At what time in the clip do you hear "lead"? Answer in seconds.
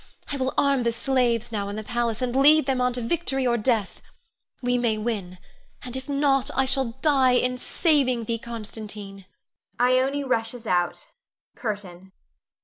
2.35-2.65